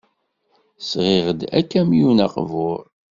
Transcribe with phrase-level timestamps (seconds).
[0.89, 2.81] Sɣiɣ-d akamyun aqbur.